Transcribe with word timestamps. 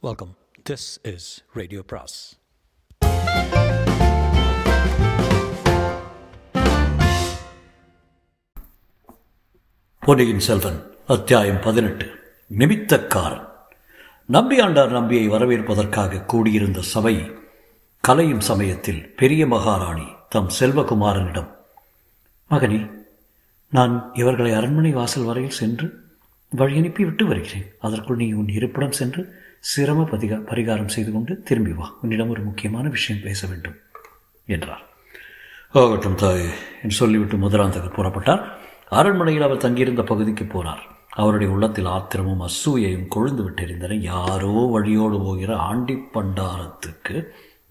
Welcome 0.00 0.36
this 0.70 1.14
is 1.14 1.44
radio 1.52 1.82
பிராஸ் 1.86 2.38
பொன்னியின் 10.00 10.38
செல்வன் 10.38 10.82
அத்தியாயம் 11.06 11.60
பதினெட்டு. 11.60 12.10
நிமித்தக்காரன் 12.58 13.48
நம்பியாண்டார் 14.32 14.90
நம்பியை 14.90 15.28
வரவேற்பதற்காக 15.28 16.20
கூடியிருந்த 16.20 16.80
சபை 16.80 17.30
கலையும் 18.00 18.40
சமயத்தில் 18.40 19.14
பெரிய 19.14 19.46
மகாராணி 19.46 20.06
தம் 20.28 20.50
செல்வகுமாரனிடம் 20.60 21.54
மகனே 22.50 22.90
நான் 23.70 24.10
இவர்களை 24.12 24.52
அரண்மனை 24.52 24.90
வாசல் 24.90 25.24
வரையில் 25.24 25.52
சென்று 25.52 26.06
வழியனுப்பி 26.56 27.02
விட்டு 27.02 27.26
வருகிறேன். 27.26 27.72
அதற்குள் 27.80 28.16
நீ 28.16 28.32
உன் 28.32 28.48
இருப்பிடம் 28.48 28.92
சென்று 28.92 29.37
சிரம 29.60 30.02
பதிகா 30.02 30.36
பரிகாரம் 30.50 30.86
செய்து 30.86 31.12
கொண்டு 31.12 31.42
திரும்பி 31.42 31.72
வா. 31.72 31.94
உன்னிடம் 32.02 32.28
ஒரு 32.28 32.40
முக்கியமான 32.40 32.88
விஷயம் 32.88 33.22
பேச 33.22 33.46
வேண்டும் 33.46 33.74
என்றார். 34.46 34.84
ஆகட்டும் 35.70 36.14
தாய் 36.14 36.46
என்று 36.82 36.90
சொல்லிவிட்டு 36.90 37.36
முதலாந்தகர் 37.36 37.96
புறப்பட்டார். 37.96 38.44
அரண்மனையில் 38.88 39.42
அவர் 39.42 39.56
தங்கியிருந்த 39.56 40.02
பகுதிக்கு 40.02 40.44
போனார். 40.44 40.84
அவருடைய 41.08 41.52
உள்ளத்தில் 41.52 41.84
ஆத்திரமும் 41.84 42.40
அசூயையும் 42.40 43.10
கொழுந்து 43.16 43.42
விட்டிருந்தன. 43.48 43.98
யாரோ 44.00 44.68
வழியோடு 44.70 45.18
போகிற 45.18 45.56
ஆண்டி 45.56 45.98
பண்டாரத்துக்கு 46.14 47.26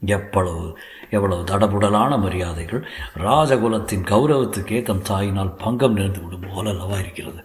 எவ்வளவு 0.06 0.78
எவ்வளவு 1.10 1.44
தடபுடலான 1.44 2.20
மரியாதைகள். 2.20 2.84
ராஜகுலத்தின் 3.18 4.04
கௌரவத்துக்கே 4.04 4.82
தம் 4.82 5.04
தாயினால் 5.10 5.58
பங்கம் 5.58 5.98
நேர்ந்து 5.98 6.24
விடும் 6.24 6.54
போல 6.54 6.70
அல்லவா 6.70 7.00
இருக்கிறது. 7.00 7.44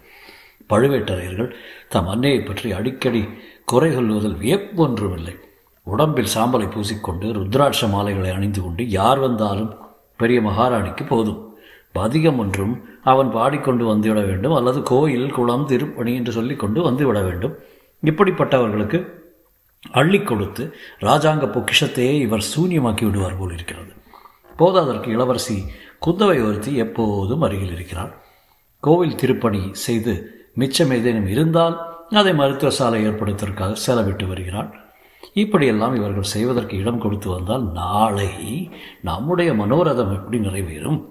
பழுவேட்டரையர்கள் 0.68 1.54
தம் 1.88 2.08
அன்னையை 2.08 2.40
பற்றி 2.40 2.72
அடிக்கடி 2.72 3.28
குறை 3.72 3.92
சொல்லுவதில் 3.92 4.40
வியப்பொன்றுமில்லை. 4.42 5.34
உடம்பில் 5.82 6.32
சாம்பலை 6.34 6.66
பூசிக்கொண்டு 6.72 7.26
ருத்ராட்ச 7.36 7.90
மாலைகளை 7.90 8.30
அணிந்து 8.30 8.62
கொண்டு 8.62 8.88
யார் 8.88 9.18
வந்தாலும் 9.18 9.76
பெரிய 10.16 10.40
மகாராணிக்கு 10.40 11.06
போதும். 11.06 11.54
பதிகம் 11.92 12.38
ஒன்றும் 12.38 12.84
அவன் 13.02 13.30
பாடிக்கொண்டு 13.30 13.96
வந்துவிட 13.96 14.26
வேண்டும். 14.26 14.52
அல்லது 14.52 14.82
கோயில் 14.82 15.30
குளம் 15.30 15.66
திருப்பணி 15.66 16.14
என்று 16.14 16.32
சொல்லிக்கொண்டு 16.32 16.90
வந்துவிட 16.90 17.24
வேண்டும். 17.24 17.54
இப்படிப்பட்டவர்களுக்கு 18.04 19.08
அள்ளி 19.90 20.20
கொடுத்து 20.22 20.74
ராஜாங்க 21.00 21.46
பொக்கிஷத்தையே 21.54 22.20
இவர் 22.20 22.44
சூன்யமாக்கி 22.56 23.04
விடுவார் 23.04 23.38
போல் 23.38 23.54
இருக்கிறது. 23.54 23.92
போதாதற்கு 24.58 25.08
இளவரசி 25.08 25.64
குந்தவை 26.06 26.36
ஒருத்தி 26.48 26.76
எப்போதும் 26.76 27.42
அருகில் 27.42 27.72
இருக்கிறாள். 27.72 28.12
கோவில் 28.80 29.16
திருப்பணி 29.16 29.62
செய்து 29.72 30.14
மிச்சம் 30.54 30.90
ஏதேனும் 30.90 31.26
இருந்தால் 31.26 31.91
அதை 32.14 32.34
மருத்துவ 32.34 32.72
சாலை 32.72 33.08
ஏற்படுத்துவதற்காக 33.08 33.76
செலவிட்டு 33.86 34.26
வருகிறாள். 34.26 34.80
இப்படியெல்லாம் 35.32 35.94
இவர்கள் 35.94 36.22
செய்வதற்கு 36.22 36.76
இடம் 36.76 36.98
கொடுத்து 36.98 37.30
வந்தால் 37.30 37.72
நாளை 37.72 38.70
நம்முடைய 39.02 39.52
மனோரதம் 39.52 40.12
எப்படி 40.12 40.38
நிறைவேறும்? 40.38 41.04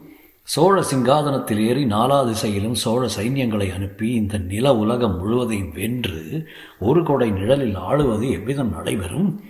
சோழ 0.43 0.83
சிங்காதனத்தில் 0.93 1.57
ஏறி 1.57 1.85
நாலா 1.85 2.25
திசையிலும் 2.25 2.75
சோழ 2.75 3.07
சைன்யங்களை 3.17 3.73
அனுப்பி 3.73 4.11
இந்த 4.11 4.37
நில 4.37 4.75
உலகம் 4.75 5.17
முழுவதையும் 5.17 5.71
வென்று 5.71 6.47
ஒரு 6.79 7.03
கொடை 7.03 7.31
நிழலில் 7.31 7.77
ஆளுவது 7.77 8.31
எவ்விதம் 8.31 8.71
நடைபெறும்? 8.71 9.43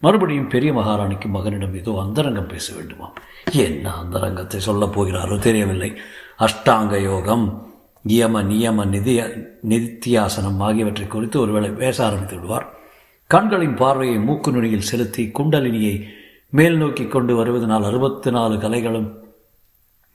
மறுபடியும் 0.00 0.48
பெரிய 0.48 0.72
மகாராணிக்கு 0.72 1.26
மகனிடம் 1.26 1.76
ஏதோ 1.76 2.00
அந்தரங்கம் 2.00 2.46
பேச 2.46 2.74
வேண்டுமாம். 2.74 3.16
என்ன 3.52 3.94
அந்தரங்கத்தை 3.94 4.60
சொல்லப் 4.60 5.00
போகிறாரோ 5.00 5.38
தெரியவில்லை. 5.38 5.96
அஷ்டாங்க 6.38 7.02
யோகம். 7.02 7.69
நியம 8.08 8.42
நியம 8.42 8.86
நிதிய 8.88 9.20
நித்தியாசனம் 9.68 10.58
ஆகியவற்றை 10.58 11.06
குறித்து 11.06 11.40
ஒருவேளை 11.40 11.70
பேச 11.70 12.04
ஆரம்பித்து 12.04 12.34
விடுவார். 12.34 12.66
கண்களின் 13.26 13.74
பார்வையை 13.74 14.18
மூக்கு 14.18 14.52
நுனியில் 14.52 14.88
செலுத்தி 14.90 15.30
குண்டலினியை 15.38 16.02
மேல் 16.50 16.76
நோக்கி 16.76 17.06
கொண்டு 17.06 17.44
வருவதனால் 17.44 17.84
அறுபத்தி 17.84 18.30
நாலு 18.30 18.56
கலைகளும் 18.56 19.18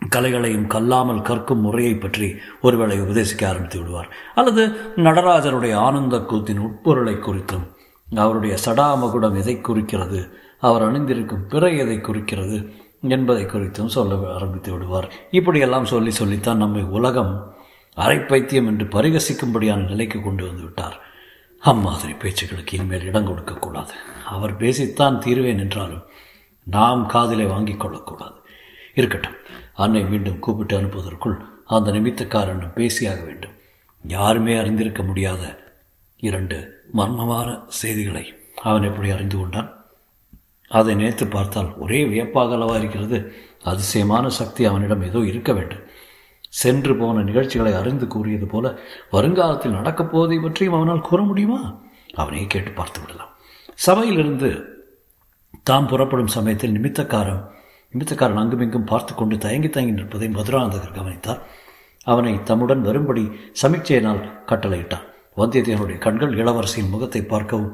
கலைகளையும் 0.09 0.67
கல்லாமல் 0.67 1.21
கற்கும் 1.21 1.59
முறையை 1.59 1.95
பற்றி 1.95 2.35
ஒருவேளை 2.61 3.01
உபதேசிக்க 3.01 3.47
ஆரம்பித்து 3.47 3.79
விடுவார். 3.79 4.09
அல்லது 4.35 4.71
நடராஜருடைய 4.95 5.75
ஆனந்த 5.75 6.17
கூத்தின் 6.17 6.57
உட்பொருளை 6.57 7.15
குறித்தும் 7.15 7.65
அவருடைய 8.15 8.57
சடாமகுடம் 8.65 9.37
எதை 9.37 9.61
குறிக்கிறது 9.61 10.37
அவர் 10.59 10.81
அணிந்திருக்கும் 10.81 11.47
பிறை 11.47 11.77
எதை 11.77 12.01
குறிக்கிறது 12.01 12.69
என்பதை 13.01 13.45
குறித்தும் 13.45 13.85
சொல்ல 13.85 14.33
ஆரம்பித்து 14.33 14.71
விடுவார். 14.71 15.11
இப்படியெல்லாம் 15.31 15.85
சொல்லி 15.85 16.11
சொல்லித்தான் 16.11 16.57
நம்மை 16.57 16.83
உலகம் 16.83 17.54
அரை 18.03 18.17
பைத்தியம் 18.19 18.67
என்று 18.67 18.85
பரிகசிக்கும்படியான 18.85 19.87
நிலைக்கு 19.87 20.21
கொண்டு 20.21 20.43
வந்து 20.47 20.63
விட்டார். 20.63 20.97
அம்மாதிரி 21.59 22.13
பேச்சுக்களுக்கு 22.13 22.73
இனிமேல் 22.77 23.07
இடம் 23.09 23.27
கொடுக்கக்கூடாது 23.27 23.93
அவர் 24.25 24.53
பேசித்தான் 24.57 25.21
தீர்வேன் 25.25 25.61
என்றாலும் 25.65 26.03
நாம் 26.67 27.05
காதிலே 27.05 27.45
வாங்கிக் 27.45 27.79
கொள்ளக்கூடாது. 27.79 28.37
இருக்கட்டும் 28.95 29.37
அன்னை 29.73 30.01
மீண்டும் 30.03 30.39
கூப்பிட்டு 30.39 30.73
அனுப்புவதற்குள் 30.79 31.37
அந்த 31.65 31.91
நிமித்தக்காரனிடம் 31.91 32.77
பேசியாக 32.79 33.19
வேண்டும். 33.25 33.55
யாருமே 34.03 34.53
அறிந்திருக்க 34.55 35.03
முடியாத 35.03 35.43
இரண்டு 36.19 36.57
மர்மமான 36.93 37.49
செய்திகளை 37.67 38.25
அவன் 38.61 38.83
எப்படி 38.83 39.09
அறிந்து 39.09 39.37
கொண்டான்? 39.37 39.69
அதை 40.71 40.95
நினைத்து 40.95 41.25
பார்த்தால் 41.27 41.71
ஒரே 41.77 41.99
வியப்பாக 42.05 42.55
அளவாக 42.55 42.79
இருக்கிறது. 42.79 43.17
அதிசயமான 43.63 44.29
சக்தி 44.29 44.65
அவனிடம் 44.65 45.01
ஏதோ 45.01 45.19
இருக்க 45.19 45.53
வேண்டும். 45.53 45.83
சென்று 46.61 46.93
போன 46.99 47.23
நிகழ்ச்சிகளை 47.29 47.73
அறிந்து 47.79 48.05
கூறியது 48.13 48.47
போல 48.53 48.65
வருங்காலத்தில் 49.15 49.77
நடக்கப் 49.79 50.11
போவதை 50.11 50.37
பற்றியும் 50.39 50.77
அவனால் 50.77 51.07
கூற 51.07 51.19
முடியுமா? 51.29 51.59
அவனையே 52.21 52.45
கேட்டு 52.53 52.71
பார்த்து 52.71 52.99
விடலாம். 53.01 53.31
சபையிலிருந்து 53.85 54.49
தாம் 55.69 55.89
புறப்படும் 55.91 56.33
சமயத்தில் 56.37 56.75
நிமித்தக்காரன் 56.77 57.43
நிமித்தக்காரன் 57.93 58.41
அங்குமிங்கும் 58.41 58.89
பார்த்து 58.91 59.11
கொண்டு 59.13 59.35
தயங்கி 59.45 59.69
தயங்கி 59.69 59.97
நிற்பதை 59.97 60.27
மதுராந்தகர் 60.37 60.95
கவனித்தார். 60.97 61.41
அவனை 62.07 62.33
தம்முடன் 62.49 62.85
வரும்படி 62.87 63.23
சமீட்சையினால் 63.61 64.21
கட்டளையிட்டான். 64.49 65.05
வந்தியத்தேவனுடைய 65.41 65.97
கண்கள் 66.05 66.33
இளவரசியின் 66.41 66.91
முகத்தை 66.93 67.21
பார்க்கவும் 67.31 67.71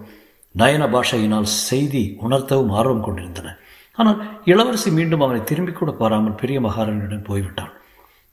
நயன 0.56 0.84
பாஷையினால் 0.94 1.50
செய்தி 1.68 2.04
உணர்த்தவும் 2.26 2.72
ஆர்வம் 2.80 3.06
கொண்டிருந்தன. 3.08 3.50
ஆனால் 3.98 4.20
இளவரசி 4.52 4.90
மீண்டும் 4.98 5.24
அவனை 5.26 5.42
திரும்பி 5.44 5.74
கூட 5.74 5.92
பாராமல் 6.02 6.40
பெரிய 6.42 6.58
மகாராணியுடன் 6.62 7.28
போய்விட்டான். 7.30 7.74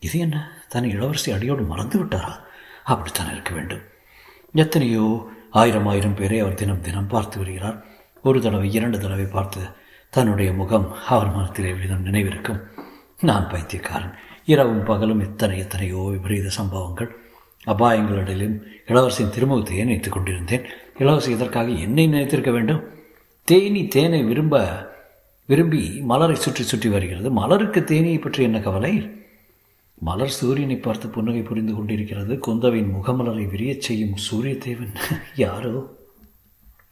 இது 0.00 0.18
என்ன? 0.18 0.62
தன்னை 0.68 0.90
இளவரசி 0.90 1.32
அடியோடு 1.32 1.62
மறந்து 1.62 2.04
விட்டாரா? 2.04 2.40
அப்படித்தான் 2.84 3.32
இருக்க 3.32 3.54
வேண்டும். 3.54 3.80
எத்தனையோ 4.54 5.28
ஆயிரம் 5.50 5.86
ஆயிரம் 5.86 6.14
பேரை 6.14 6.38
அவர் 6.38 6.54
தினம் 6.54 6.80
தினம் 6.80 7.06
பார்த்து 7.06 7.38
வருகிறார். 7.38 7.86
ஒரு 8.22 8.40
தடவை 8.40 8.72
இரண்டு 8.72 9.00
தடவை 9.00 9.24
பார்த்து 9.24 9.60
தன்னுடைய 10.10 10.52
முகம் 10.52 10.92
அவர் 11.08 11.32
மனத்திலே 11.32 11.72
விதம் 11.72 12.06
நினைவிருக்கும். 12.06 12.60
நான் 13.20 13.48
பைத்தியக்காரன். 13.48 14.14
இரவும் 14.44 14.84
பகலும் 14.84 15.20
எத்தனை 15.20 15.58
எத்தனையோ 15.58 16.08
விபரீத 16.10 16.48
சம்பவங்கள். 16.48 17.16
அபாயங்களிடையிலும் 17.66 18.62
இளவரசியின் 18.86 19.34
திருமுகத்தையே 19.34 19.84
நினைத்துக் 19.84 20.12
கொண்டிருந்தேன்? 20.12 20.64
இளவரசி 20.98 21.32
இதற்காக 21.32 21.70
என்னை 21.70 22.06
நினைத்திருக்க 22.06 22.50
வேண்டும்? 22.50 22.84
தேனி 23.44 23.86
தேனை 23.86 24.22
விரும்ப 24.22 24.64
விரும்பி 25.44 26.00
மலரை 26.00 26.34
சுற்றி 26.34 26.62
சுற்றி 26.62 26.88
வருகிறது. 26.88 27.30
மலருக்கு 27.30 27.80
தேனியை 27.80 28.20
பற்றி 28.20 28.42
என்ன 28.42 28.60
கவலை? 28.60 29.17
மலர் 30.00 30.28
சூரியனை 30.28 30.76
பார்த்து 30.76 31.08
புன்னகை 31.08 31.42
புரிந்து 31.42 31.74
கொண்டிருக்கிறது. 31.74 32.34
குந்தவின் 32.34 32.92
முகமலரை 32.94 33.44
விரியச் 33.46 33.80
செய்யும் 33.80 34.16
சூரிய 34.16 34.58
தேவன் 34.58 34.92
யாரோ? 35.36 35.96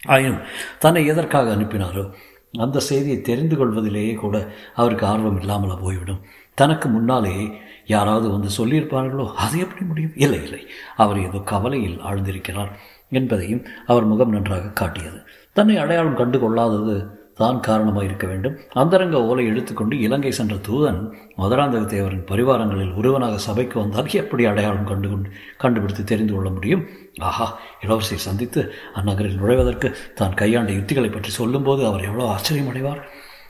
ஆயினும் 0.06 0.40
தன்னை 0.78 1.06
எதற்காக 1.06 1.54
அனுப்பினாரோ? 1.54 2.12
அந்த 2.52 2.80
செய்தியை 2.80 3.20
தெரிந்து 3.20 3.56
கொள்வதிலேயே 3.56 4.14
கூட 4.14 4.52
அவருக்கு 4.74 5.06
ஆர்வம் 5.06 5.40
இல்லாமல் 5.40 5.78
போய்விடும். 5.78 6.20
தனக்கு 6.54 6.88
முன்னாலேயே 6.88 7.50
யாராவது 7.86 8.30
வந்து 8.30 8.48
சொல்லியிருப்பார்களோ 8.58 9.32
அது 9.32 9.58
எப்படி 9.58 9.84
முடியும்? 9.84 10.12
இல்லை 10.16 10.42
இல்லை. 10.42 10.66
அவர் 10.96 11.22
ஏதோ 11.22 11.38
கவலையில் 11.38 12.00
ஆழ்ந்திருக்கிறார் 12.00 12.70
என்பதையும் 13.10 13.66
அவர் 13.86 14.04
முகம் 14.04 14.30
நன்றாக 14.30 14.68
காட்டியது. 14.68 15.20
தன்னை 15.52 15.76
அடையாளம் 15.76 16.16
கண்டு 16.16 16.38
கொள்ளாதது 16.38 17.15
தான் 17.40 17.58
காரணமாக 17.66 18.04
இருக்க 18.08 18.26
வேண்டும். 18.30 18.54
அந்தரங்க 18.80 19.16
ஓலை 19.30 19.44
எடுத்துக்கொண்டு 19.52 19.94
இலங்கை 20.06 20.32
சென்ற 20.38 20.54
தூதன் 20.68 21.00
மதுராந்தக 21.40 21.82
தேவரின் 21.94 22.24
பரிவாரங்களில் 22.30 22.94
ஒருவனாக 23.00 23.40
சபைக்கு 23.46 23.76
வந்தால் 23.82 24.08
எப்படி 24.22 24.44
அடையாளம் 24.50 24.88
கண்டு 24.90 25.08
கொண்டு 25.12 25.28
கண்டுபிடித்து 25.62 26.04
தெரிந்து 26.12 26.34
கொள்ள 26.34 26.50
முடியும்? 26.56 26.82
ஆஹா 27.28 27.46
இளவரசியை 27.84 28.20
சந்தித்து 28.28 28.62
அந்நகரில் 29.00 29.38
நுழைவதற்கு 29.40 29.90
தான் 30.20 30.38
கையாண்ட 30.40 30.72
யுத்திகளை 30.78 31.10
பற்றி 31.12 31.32
சொல்லும்போது 31.40 31.84
அவர் 31.90 32.06
எவ்வளோ 32.08 32.26
ஆச்சரியம் 32.34 32.70
அடைவார் 32.72 33.02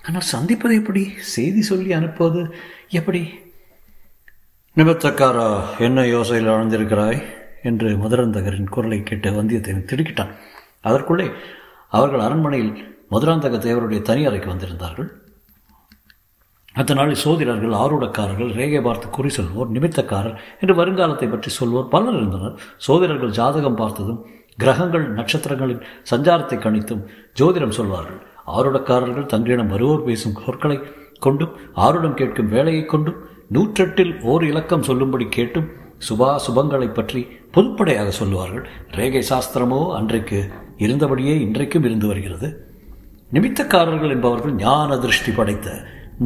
ஆனால் 0.07 0.27
சந்திப்பது 0.35 0.75
எப்படி? 0.81 1.05
செய்தி 1.35 1.63
சொல்லி 1.71 1.93
அனுப்புவது 1.99 2.43
எப்படி? 3.01 3.23
நிபத்தக்காரா 4.77 5.49
என்ன 5.87 6.01
யோசையில் 6.15 6.51
ஆழ்ந்திருக்கிறாய் 6.55 7.21
என்று 7.71 7.89
மதுராந்தகரின் 8.03 8.73
குரலை 8.75 9.01
கேட்டு 9.03 9.31
வந்தியத்தேவன் 9.39 9.89
திடுக்கிட்டான். 9.93 10.35
அதற்குள்ளே 10.89 11.29
அவர்கள் 11.97 12.27
அரண்மனையில் 12.27 12.75
மதுராந்தக 13.11 13.59
தேவருடைய 13.67 14.01
தனி 14.09 14.23
அறைக்கு 14.29 14.49
வந்திருந்தார்கள். 14.53 15.09
அதனால் 16.81 17.13
சோதிடர்கள் 17.23 17.75
ஆரூடக்காரர்கள் 17.83 18.51
ரேகை 18.59 18.81
பார்த்து 18.87 19.07
குறி 19.17 19.31
சொல்வோர் 19.37 19.71
நிமித்தக்காரர் 19.77 20.35
என்று 20.63 20.75
வருங்காலத்தை 20.81 21.29
பற்றி 21.35 21.51
சொல்வோர் 21.59 21.93
பலர் 21.95 22.19
இருந்தனர். 22.21 22.57
சோதிடர்கள் 22.87 23.37
ஜாதகம் 23.39 23.79
பார்த்ததும் 23.81 24.21
கிரகங்கள் 24.63 25.07
நட்சத்திரங்களின் 25.19 25.83
சஞ்சாரத்தை 26.11 26.59
கணித்தும் 26.65 27.03
ஜோதிடம் 27.41 27.77
சொல்வார்கள். 27.79 28.21
ஆருடக்காரர்கள் 28.57 29.31
தங்களிடம் 29.33 29.73
வருவோர் 29.75 30.07
பேசும் 30.09 30.37
சொற்களை 30.45 30.79
கொண்டும் 31.25 31.57
ஆருடம் 31.87 32.19
கேட்கும் 32.21 32.53
வேலையை 32.55 32.85
கொண்டும் 32.93 33.19
நூற்றெட்டில் 33.55 34.15
ஓர் 34.31 34.45
இலக்கம் 34.51 34.87
சொல்லும்படி 34.89 35.27
கேட்டும் 35.37 35.69
சுபா 36.07 36.31
சுபங்களை 36.45 36.89
பற்றி 36.93 37.21
பொதுப்படையாக 37.55 38.09
சொல்லுவார்கள். 38.21 38.65
ரேகை 38.99 39.23
சாஸ்திரமோ 39.31 39.81
அன்றைக்கு 39.99 40.41
இருந்தபடியே 40.85 41.35
இன்றைக்கும் 41.45 41.87
இருந்து 41.89 42.07
வருகிறது. 42.13 42.49
நிமித்தக்காரர்கள் 43.35 44.13
என்பவர்கள் 44.15 44.53
ஞான 44.55 44.97
திருஷ்டி 44.97 45.33
படைத்த 45.33 45.69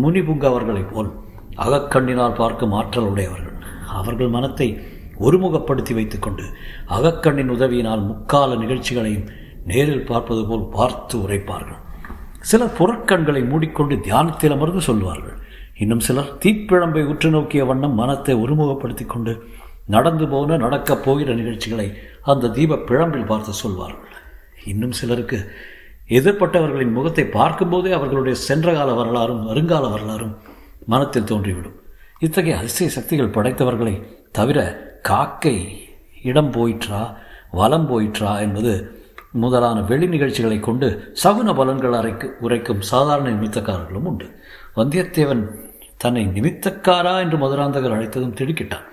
முனிபுங்கவர்களைப் 0.03 0.91
போல் 0.93 1.11
அகக்கண்ணினால் 1.65 2.39
பார்க்கும் 2.41 2.75
ஆற்றல் 2.79 3.09
உடையவர்கள். 3.13 3.57
அவர்கள் 3.99 4.35
மனத்தை 4.35 4.69
ஒருமுகப்படுத்தி 5.27 5.93
வைத்துக்கொண்டு 5.95 6.45
அகக்கண்ணின் 6.97 7.53
உதவியினால் 7.57 8.03
முக்கால 8.11 8.59
நிகழ்ச்சிகளையும் 8.63 9.27
நேரில் 9.71 10.07
பார்ப்பது 10.11 10.43
போல் 10.47 10.67
பார்த்து 10.77 11.17
உரைப்பார்கள். 11.19 11.81
சிலர் 12.51 12.77
புறக்கண்களை 12.79 13.43
மூடிக்கொண்டு 13.49 13.95
தியானத்தில் 14.07 14.55
அமர்ந்து 14.57 14.83
சொல்வார்கள். 14.91 15.37
இன்னும் 15.83 16.05
சிலர் 16.07 16.31
தீப்பிழம்பை 16.45 17.03
உற்று 17.13 17.31
நோக்கிய 17.31 17.65
வண்ணம் 17.65 17.99
மனத்தை 18.03 18.35
ஒருமுகப்படுத்தி 18.45 19.05
கொண்டு 19.07 19.35
நடந்து 19.95 20.27
போன 20.29 20.57
நடக்கப் 20.65 21.05
போகிற 21.05 21.31
நிகழ்ச்சிகளை 21.35 21.89
அந்த 22.33 22.53
தீப 22.57 22.81
பிழம்பில் 22.89 23.29
பார்த்து 23.33 23.53
சொல்வார்கள். 23.65 24.15
இன்னும் 24.71 24.97
சிலருக்கு 25.01 25.39
எதிர்ப்பட்டவர்களின் 26.11 26.93
முகத்தை 26.93 27.25
பார்க்கும்போதே 27.25 27.91
அவர்களுடைய 27.93 28.39
சென்றகால 28.39 28.93
வரலாறும் 28.93 29.45
வருங்கால 29.45 29.89
வரலாறும் 29.89 30.37
மனத்தில் 30.87 31.25
தோன்றிவிடும். 31.25 31.77
இத்தகைய 32.19 32.57
அதிசய 32.59 32.91
சக்திகள் 32.91 33.35
படைத்தவர்களை 33.37 34.03
தவிர 34.33 34.59
காக்கை 35.03 35.57
இடம் 36.23 36.51
போயிற்றா 36.51 37.15
வலம் 37.51 37.87
போயிற்றா 37.91 38.41
என்பது 38.41 38.99
முதலான 39.33 39.81
வெளி 39.81 40.07
நிகழ்ச்சிகளை 40.07 40.61
கொண்டு 40.61 41.15
சகுன 41.23 41.55
பலன்கள் 41.55 41.97
அறைக்கு 41.97 42.37
உரைக்கும் 42.41 42.81
சாதாரண 42.81 43.31
நிமித்தக்காரர்களும் 43.31 44.09
உண்டு. 44.11 44.27
வந்தியத்தேவன் 44.77 45.43
தன்னை 45.97 46.27
நிமித்தக்காரா 46.27 47.19
என்று 47.19 47.39
மதுராந்தகர் 47.39 47.97
அழைத்ததும் 47.97 48.37
திடுக்கிட்டான். 48.37 48.87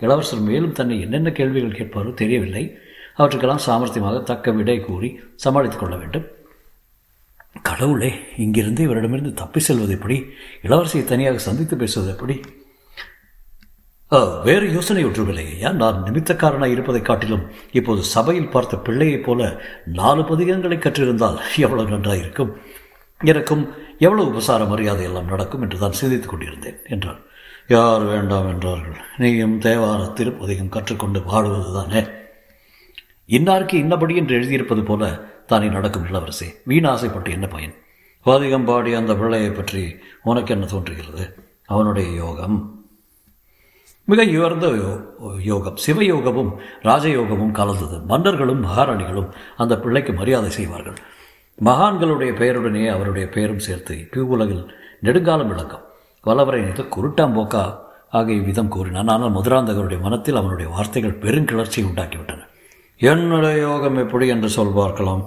இளவரசர் 0.00 0.40
மேலும் 0.40 0.72
தன்னை 0.72 1.00
என்னென்ன 1.00 1.30
கேள்விகள் 1.30 1.78
கேட்பாரோ 1.78 2.14
தெரியவில்லை. 2.14 2.76
அவற்றுக்கெல்லாம் 3.14 3.64
சாமர்த்தியமாக 3.66 4.22
தக்க 4.22 4.50
விடை 4.50 4.80
கூறி 4.80 5.20
சமாளித்துக் 5.36 5.80
கொள்ள 5.80 5.96
வேண்டும். 5.96 6.24
கடவுளே 7.60 8.14
இங்கிருந்து 8.36 8.84
இவரிடமிருந்து 8.84 9.34
தப்பி 9.34 9.60
செல்வது 9.60 9.92
எப்படி? 9.92 10.30
இளவரசியை 10.62 11.04
தனியாக 11.04 11.38
சந்தித்து 11.38 11.76
பேசுவது 11.76 12.12
எப்படி? 12.12 12.40
வேறு 14.44 14.72
யோசனை 14.72 15.04
ஒன்றுமில்லை 15.04 15.46
ஐயா. 15.46 15.72
நான் 15.72 16.02
நிமித்தக்காரனாக 16.02 16.66
இருப்பதைக் 16.66 17.04
காட்டிலும் 17.04 17.50
இப்போது 17.72 18.02
சபையில் 18.02 18.48
பார்த்த 18.48 18.76
பிள்ளையைப் 18.76 19.24
போல 19.24 19.60
நாலு 19.84 20.22
பதிகங்களை 20.22 20.78
கற்றிருந்தால் 20.78 21.38
எவ்வளவு 21.56 21.88
நன்றாயிருக்கும்? 21.88 22.52
எனக்கும் 23.24 23.68
எவ்வளவு 23.98 24.28
உபசார 24.28 24.64
மரியாதை 24.64 25.04
எல்லாம் 25.04 25.24
நடக்கும் 25.24 25.62
என்று 25.62 25.78
தான் 25.78 25.92
சிந்தித்துக் 25.92 26.28
கொண்டிருந்தேன் 26.28 26.76
என்றார் 26.84 27.18
யார் 27.68 28.02
வேண்டாம் 28.02 28.48
என்றார்கள். 28.48 29.00
நீயும் 29.16 29.60
தேவார 29.60 30.12
திருப்பதிகம் 30.12 30.68
கற்றுக்கொண்டு 30.68 31.22
பாடுவது 31.22 31.72
தானே 31.72 32.04
இன்னாருக்கு 33.26 33.78
இன்னபடி 33.78 34.16
என்று 34.16 34.40
எழுதியிருப்பது 34.40 34.84
போல 34.84 35.30
தானே 35.52 35.68
நடக்கும் 35.76 36.08
இளவரசி? 36.10 36.48
வீணாசைப்பட்டு 36.68 37.30
என்ன 37.36 37.46
பயன்? 37.46 37.74
பாதிகம் 38.26 38.68
பாடி 38.68 38.90
அந்த 39.00 39.12
பிள்ளையை 39.20 39.50
பற்றி 39.50 39.82
உனக்கு 40.22 40.54
என்ன 40.54 40.66
தோன்றுகிறது? 40.66 41.24
அவனுடைய 41.66 42.08
யோகம். 42.22 42.56
மிக 44.04 44.22
உயர்ந்த 44.22 44.66
யோகம். 45.50 45.78
சிவயோகமும் 45.86 46.52
ராஜயோகமும் 46.82 47.56
கலந்தது. 47.58 47.96
மன்னர்களும் 48.10 48.64
மகாராணிகளும் 48.66 49.28
அந்த 49.56 49.74
பிள்ளைக்கு 49.82 50.12
மரியாதை 50.12 50.50
செய்வார்கள். 50.50 50.98
மகான்களுடைய 51.64 52.30
பெயருடனே 52.40 52.84
அவருடைய 52.94 53.26
பெயரும் 53.28 53.64
சேர்த்து 53.66 53.94
இவ்வுலகில் 54.16 54.64
நெடுங்காலம் 55.00 55.50
விளக்கம். 55.52 55.84
வல்லவரை 56.26 56.58
நினைத்து 56.60 56.84
குருட்டாம்போக்கா 56.96 57.64
ஆகிய 58.10 58.40
விதம் 58.42 58.72
கூறினான். 58.74 59.12
ஆனால் 59.14 59.36
மதுராந்தகருடைய 59.36 60.00
மனத்தில் 60.00 60.40
அவனுடைய 60.40 60.68
வார்த்தைகள் 60.74 61.20
பெருங்கிளர்ச்சி 61.24 61.80
உண்டாக்கிவிட்டன. 61.88 62.42
என்னுடைய 63.00 63.54
யோகம் 63.66 64.00
எப்படி 64.04 64.26
என்று 64.34 64.48
சொல் 64.56 64.76
பார்க்கலாம். 64.80 65.22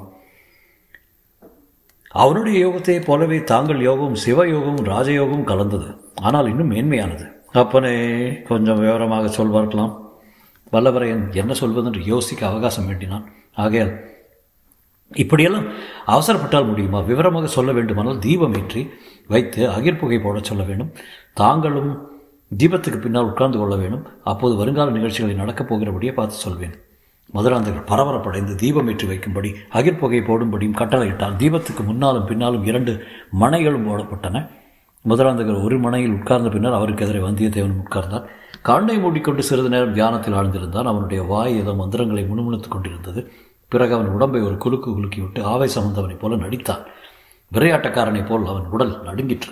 அவனுடைய 2.24 2.68
யோகத்தைப் 2.68 3.06
போலவே 3.06 3.44
தாங்கள் 3.44 3.82
யோகம் 3.82 4.16
சிவயோகம் 4.26 4.82
ராஜயோகம் 4.84 5.44
கலந்தது. 5.44 5.90
ஆனால் 6.22 6.50
இன்னும் 6.50 6.72
மேன்மையானது. 6.72 7.26
அப்பனே 7.52 7.96
கொஞ்சம் 8.42 8.80
விவரமாக 8.80 9.28
சொல் 9.28 9.50
பார்க்கலாம். 9.50 9.94
வல்லவரையன் 10.72 11.36
என்ன 11.36 11.54
சொல்வதென்று 11.54 12.02
யோசிக்க 12.06 12.48
அவகாசம் 12.48 12.86
வேண்டினான். 12.86 13.32
ஆகையால் 13.56 14.00
இப்படியெல்லாம் 15.14 15.68
அவசரப்பட்டால் 16.08 16.68
முடியுமா? 16.68 17.00
விவரமாக 17.00 17.48
சொல்ல 17.48 17.72
வேண்டுமானால் 17.72 18.20
தீபம் 18.20 18.54
ஏற்றி 18.54 18.90
வைத்து 19.28 19.70
அகிர்புகை 19.70 20.24
போடச் 20.24 20.44
சொல்ல 20.44 20.64
வேண்டும். 20.64 20.92
தாங்களும் 21.34 21.92
தீபத்துக்கு 22.58 23.00
பின்னால் 23.00 23.24
உட்கார்ந்து 23.24 23.58
கொள்ள 23.58 23.76
வேண்டும். 23.76 24.08
அப்போது 24.24 24.56
வருங்கால 24.56 24.92
நிகழ்ச்சிகளை 24.92 25.36
நடக்கப் 25.36 25.74
போகிறபடியே 25.74 26.14
பார்த்து 26.14 26.36
சொல்வேன். 26.36 26.76
மதுராந்தகர் 27.34 27.86
பரபரப்படைந்து 27.86 28.56
தீபம் 28.56 28.88
ஏற்றி 28.88 29.08
வைக்கும்படி 29.08 29.54
அகிர்புகை 29.74 30.20
போடும்படியும் 30.22 30.78
கட்டளையிட்டால் 30.78 31.36
தீபத்துக்கு 31.36 31.86
முன்னாலும் 31.86 32.26
பின்னாலும் 32.26 32.66
இரண்டு 32.66 33.04
மனைகளும் 33.32 33.88
போடப்பட்டன. 33.88 34.50
மதுராந்தகர் 35.10 35.64
ஒரு 35.64 35.80
மனையில் 35.80 36.12
உட்கார்ந்த 36.12 36.50
பின்னர் 36.50 36.74
அவருக்கு 36.74 37.06
எதிரே 37.06 37.20
வந்தியத்தேவன் 37.20 37.84
உட்கார்ந்தார். 37.90 38.26
கண்ணை 38.62 39.00
மூடிக்கொண்டு 39.00 39.44
சிறிது 39.44 39.70
நேரம் 39.70 39.94
தியானத்தில் 39.94 40.34
ஆழ்ந்திருந்தான். 40.34 40.84
அவனுடைய 40.84 41.24
வாய் 41.24 41.58
ஏதோ 41.58 41.74
மந்திரங்களை 41.74 42.26
முணுமுணுத்துக் 42.26 42.72
கொண்டிருந்தது. 42.72 43.32
பிறகு 43.68 43.94
அவன் 43.94 44.08
உடம்பை 44.08 44.42
ஒரு 44.42 44.58
குலுக்கு 44.58 44.90
குலுக்கிவிட்டு 44.90 45.42
ஆவேசம் 45.42 45.84
வந்தவனைப் 45.84 46.20
போல 46.20 46.36
நடித்தான். 46.36 46.84
விளையாட்டக்காரனைப் 47.54 48.26
போல் 48.26 48.46
அவன் 48.46 48.66
உடல் 48.66 49.04
நடுங்கிற்று. 49.04 49.52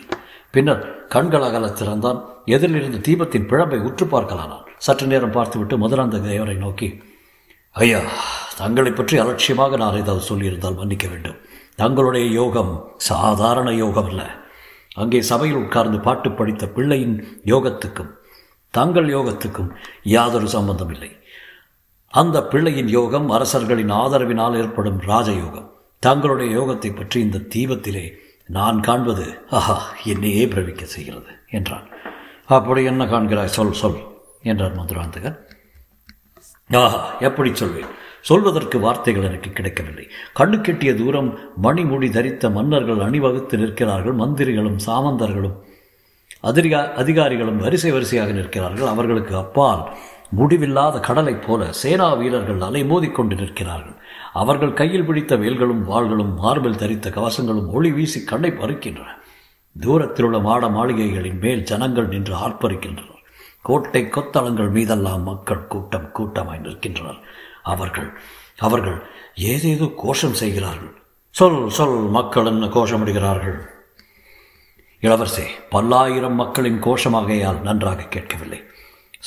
பின்னர் 0.51 1.07
கண்கள் 1.07 1.41
அகல 1.41 1.69
திறந்தான் 1.69 2.23
எதிரிலிருந்து 2.45 3.01
தீபத்தின் 3.07 3.47
பிழம்பை 3.47 3.81
உற்று 3.81 4.05
பார்க்கலானான். 4.05 4.65
சற்று 4.77 5.07
நேரம் 5.07 5.31
பார்த்துவிட்டு 5.31 5.77
மதுராந்த 5.77 6.19
தேவரை 6.29 6.57
நோக்கி 6.57 7.03
ஐயா 7.75 7.99
தங்களை 8.57 8.91
பற்றி 8.91 9.15
அலட்சியமாக 9.21 9.77
நான் 9.81 9.97
ஏதாவது 10.01 10.23
சொல்லியிருந்தால் 10.29 10.75
மன்னிக்க 10.79 11.05
வேண்டும். 11.07 11.37
தங்களுடைய 11.75 12.25
யோகம் 12.31 12.73
சாதாரண 12.97 13.69
யோகம் 13.73 14.09
அல்ல. 14.09 14.23
அங்கே 14.95 15.19
சபையில் 15.29 15.61
உட்கார்ந்து 15.61 15.99
பாட்டு 15.99 16.31
படித்த 16.31 16.63
பிள்ளையின் 16.75 17.15
யோகத்துக்கும் 17.51 18.11
தங்கள் 18.69 19.09
யோகத்துக்கும் 19.15 19.71
யாதொரு 20.15 20.47
சம்பந்தம் 20.47 20.91
இல்லை 20.95 21.11
அந்த 22.13 22.37
பிள்ளையின் 22.51 22.91
யோகம் 22.97 23.27
அரசர்களின் 23.29 23.93
ஆதரவினால் 24.01 24.57
ஏற்படும் 24.61 24.99
ராஜயோகம். 25.11 25.67
தங்களுடைய 26.03 26.49
யோகத்தை 26.59 26.91
பற்றி 26.95 27.17
இந்த 27.21 27.45
தீபத்திலே 27.55 28.06
நான் 28.57 28.80
காண்பது 28.80 29.25
ஆஹா 29.57 29.77
என்னையே 30.13 30.45
பிரவிக்க 30.53 30.83
செய்கிறது 30.95 31.31
என்றான். 31.49 31.87
அப்படி 32.57 32.83
என்ன 32.83 33.03
காண்கிறாய்? 33.06 33.56
சொல் 33.57 33.77
சொல் 33.81 33.99
என்றார் 34.51 34.77
மதுராந்தகர் 34.80 35.37
ஆஹா 36.75 37.13
எப்படி 37.19 37.56
சொல்வேன்? 37.56 37.85
சொல்வதற்கு 38.21 38.80
வார்த்தைகள் 38.80 39.23
எனக்கு 39.23 39.49
கிடைக்கவில்லை. 39.49 40.07
கண்ணு 40.39 40.57
கெட்டிய 40.61 40.95
தூரம் 40.95 41.39
மணிமுடி 41.63 42.09
தரித்த 42.09 42.51
மன்னர்கள் 42.51 42.99
அணிவகுத்து 42.99 43.57
நிற்கிறார்கள் 43.57 44.15
மந்திரிகளும் 44.15 44.77
சாமந்தர்களும் 44.85 45.53
அதிரிகா 46.42 46.92
அதிகாரிகளும் 46.92 47.57
வரிசை 47.57 47.92
வரிசையாக 47.92 48.31
நிற்கிறார்கள். 48.31 48.87
அவர்களுக்கு 48.87 49.35
அப்பால் 49.35 49.97
முடிவில்லாத 50.30 50.99
கடலைப் 50.99 51.47
போல 51.47 51.71
சேனா 51.71 52.13
வீரர்கள் 52.13 52.57
அலைமோதிக்கொண்டு 52.57 53.35
நிற்கிறார்கள். 53.35 53.94
அவர்கள் 54.33 54.73
கையில் 54.73 55.03
பிடித்த 55.03 55.37
வேல்களும் 55.37 55.83
வாள்களும் 55.83 56.35
மார்பில் 56.35 56.75
தரித்த 56.75 57.09
கவசங்களும் 57.09 57.68
ஒளி 57.68 57.92
வீசி 57.92 58.23
கண்ணை 58.23 58.49
பறிக்கின்றன. 58.49 59.07
தூரத்தில் 59.80 60.25
உள்ள 60.25 60.39
மாட 60.39 60.68
மாளிகைகளின் 60.68 61.39
மேல் 61.39 61.63
ஜனங்கள் 61.63 62.07
நின்று 62.07 62.35
ஆர்ப்பரிக்கின்றனர். 62.35 63.12
கோட்டை 63.63 64.01
கொத்தளங்கள் 64.05 64.69
மீதெல்லாம் 64.69 65.23
மக்கள் 65.23 65.67
கூட்டம் 65.67 66.11
கூட்டமாய் 66.11 66.59
நிற்கின்றனர். 66.59 67.19
அவர்கள் 67.63 68.09
அவர்கள் 68.59 68.97
ஏதேதோ 69.35 69.87
கோஷம் 69.97 70.33
செய்கிறார்கள். 70.33 70.93
சொல் 71.29 71.69
சொல் 71.69 71.97
மக்கள் 72.09 72.45
என்ன 72.45 72.65
கோஷமிடுகிறார்கள்? 72.65 73.59
இளவரசே 75.01 75.45
பல்லாயிரம் 75.69 76.33
மக்களின் 76.33 76.83
கோஷமாகையால் 76.83 77.61
நன்றாக 77.61 78.03
கேட்கவில்லை. 78.03 78.63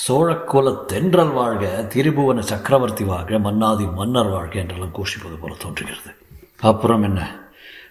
சோழக்குல 0.08 0.84
தென்றல் 0.84 1.32
வாழ்க 1.32 1.86
திரிபுவன 1.94 2.38
சக்கரவர்த்தி 2.40 3.04
வாழ்க 3.04 3.38
மன்னாதி 3.38 3.84
மன்னர் 3.84 4.28
வாழ்க 4.28 4.58
என்றெல்லாம் 4.58 4.94
கோஷிப்பது 4.94 5.36
போல 5.40 5.54
தோன்றுகிறது. 5.54 6.10
அப்புறம் 6.60 7.02
என்ன? 7.02 7.20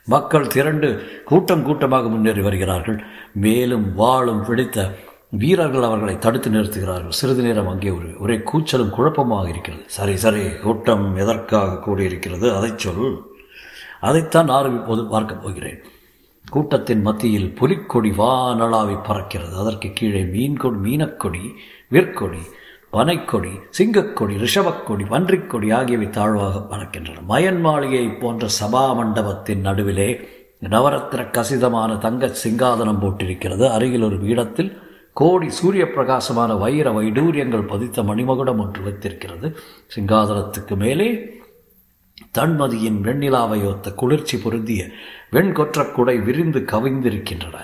மக்கள் 0.06 0.48
திரண்டு 0.48 0.90
கூட்டம் 1.26 1.64
கூட்டமாக 1.64 2.10
முன்னேறி 2.10 2.42
வருகிறார்கள். 2.42 3.04
மேலும் 3.34 3.96
வாழும் 3.96 4.46
பிடித்த 4.46 4.96
வீரர்கள் 5.30 5.84
அவர்களை 5.84 6.20
தடுத்து 6.20 6.50
நிறுத்துகிறார்கள். 6.50 7.10
சிறிது 7.10 7.42
நேரம் 7.44 7.68
அங்கே 7.68 7.90
ஒரு 7.90 8.20
ஒரே 8.20 8.36
கூச்சலும் 8.38 8.90
குழப்பமாக 8.90 9.50
இருக்கிறது. 9.50 9.84
சரி 9.86 10.18
சரி 10.18 10.56
கூட்டம் 10.56 11.16
எதற்காக 11.16 11.92
கூடியிருக்கிறது? 11.92 12.56
அதை 12.56 12.72
சொல். 12.76 13.22
அதைத்தான் 14.02 14.46
நான் 14.46 14.82
இப்போது 14.82 15.06
பார்க்கப் 15.06 15.44
போகிறேன். 15.44 15.82
கூட்டத்தின் 16.50 17.02
மத்தியில் 17.02 17.54
புலிக்கொடி 17.54 18.10
வானளாவி 18.10 19.00
பறக்கிறது. 19.08 19.58
அதற்கு 19.58 19.90
கீழே 19.94 20.24
மீன்கொடி 20.24 20.78
மீனக்கொடி 20.84 21.54
விற்கொடி 21.92 22.40
பனைக்கொடி 22.94 23.60
சிங்கக்கொடி 23.78 24.38
ரிஷபக்கொடி 24.38 25.04
பன்றிக்கொடி 25.10 25.74
ஆகியவை 25.74 26.10
தாழ்வாக 26.10 26.76
பறக்கின்றன. 26.76 27.18
மயன் 27.30 27.60
மாளிகை 27.60 28.10
போன்ற 28.10 28.48
சபா 28.64 28.96
மண்டபத்தின் 28.96 29.62
நடுவிலே 29.62 30.28
நவரத்திர 30.62 31.32
கசிதமான 31.32 31.96
தங்க 31.96 32.32
சிங்காதனம் 32.48 33.02
போட்டிருக்கிறது. 33.02 33.70
அருகில் 33.70 34.04
ஒரு 34.04 34.18
பீடத்தில் 34.18 34.84
கோடி 35.16 35.50
சூரிய 35.50 35.84
பிரகாசமான 35.90 36.54
வைர 36.54 36.92
வைடூரியங்கள் 36.92 37.68
பதித்த 37.68 38.04
மணிமகுடம் 38.04 38.60
ஒன்று 38.60 38.82
வைத்திருக்கிறது. 38.82 39.58
சிங்காதனத்துக்கு 39.96 40.76
மேலே 40.76 41.08
தன்மதியின் 42.38 43.00
வெண்ணிலாவை 43.02 43.66
ஒத்த 43.66 43.92
குளிர்ச்சி 43.92 44.38
பொருந்திய 44.38 44.88
வெண்கொற்ற 45.32 45.92
குடை 45.92 46.18
விரிந்து 46.20 46.60
கவிந்திருக்கின்றன. 46.60 47.56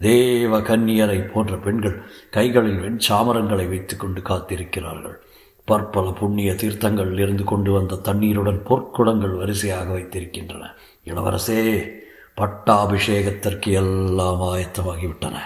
தேவ 0.00 0.60
கன்னியரை 0.60 1.32
போன்ற 1.32 1.56
பெண்கள் 1.56 2.02
கைகளில் 2.30 2.80
வெண் 2.80 2.98
சாமரங்களை 3.08 3.68
வைத்துக்கொண்டு 3.68 4.20
காத்திருக்கிறார்கள். 4.20 5.16
பற்பல 5.64 6.10
புண்ணிய 6.10 6.52
தீர்த்தங்களில் 6.52 7.18
இருந்து 7.18 7.44
கொண்டு 7.44 7.72
வந்த 7.72 7.96
தண்ணீருடன் 7.96 8.62
பொற்குடங்கள் 8.68 9.36
வரிசையாக 9.36 9.92
வைத்திருக்கின்றன. 9.92 10.64
இளவரசே 11.04 11.90
பட்டாபிஷேகத்திற்கு 12.36 13.68
எல்லாம் 13.68 14.40
ஆயத்தமாகிவிட்டன. 14.40 15.36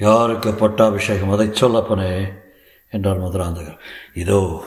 யாருக்கு 0.00 0.54
பட்டாபிஷேகம்? 0.54 1.30
அதை 1.30 1.46
சொல்லப்பனே 1.46 2.12
என்றார் 2.90 3.22
மதுராந்தகர். 3.22 3.78
இதோ 4.14 4.64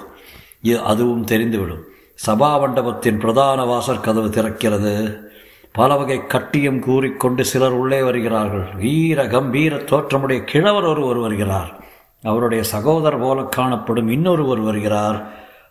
அதுவும் 0.83 1.25
தெரிந்துவிடும். 1.25 1.83
சபா 2.25 2.59
மண்டபத்தின் 2.59 3.19
பிரதான 3.19 3.65
வாசற் 3.65 4.03
கதவு 4.03 4.27
திறக்கிறது. 4.27 5.21
பல 5.71 5.95
வகை 5.95 6.17
கட்டியம் 6.27 6.79
கூறிக்கொண்டு 6.79 7.45
சிலர் 7.45 7.71
உள்ளே 7.71 8.01
வருகிறார்கள். 8.01 8.75
வீர 8.75 9.27
கம்பீர 9.27 9.77
தோற்றமுடைய 9.77 10.43
கிழவர் 10.43 10.85
ஒருவர் 10.85 11.17
வருகிறார். 11.17 11.71
அவருடைய 12.23 12.63
சகோதரர் 12.63 13.19
போல 13.19 13.41
காணப்படும் 13.41 14.09
இன்னொருவர் 14.09 14.59
வருகிறார். 14.59 15.17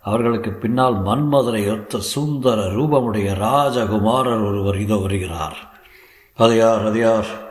அவர்களுக்கு 0.02 0.50
பின்னால் 0.52 0.96
மன்மதரை 1.02 1.62
ஒத்த 1.72 2.00
சுந்தர 2.00 2.62
ரூபமுடைய 2.66 3.28
ராஜகுமாரர் 3.44 4.46
ஒருவர் 4.48 4.78
இதோ 4.78 4.96
வருகிறார். 4.96 5.56
அது 6.34 6.56
யார்? 6.56 6.86
அது 6.86 6.98
யார்? 6.98 7.50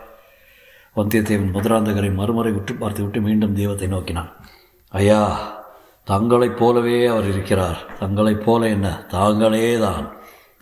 வந்தியத்தேவன் 0.95 1.53
மதுராந்தகரை 1.53 2.13
மறுமுறை 2.13 2.51
விட்டு 2.51 2.73
பார்த்துவிட்டு 2.73 3.21
மீண்டும் 3.21 3.55
தெய்வத்தை 3.55 3.87
நோக்கினான். 3.87 4.31
ஐயா 4.89 5.19
தங்களைப் 6.03 6.57
போலவே 6.57 7.05
அவர் 7.05 7.27
இருக்கிறார். 7.27 7.85
தங்களைப் 7.99 8.45
போல 8.45 8.67
என்ன? 8.67 9.05
தாங்களே 9.09 9.79
தான் 9.79 10.11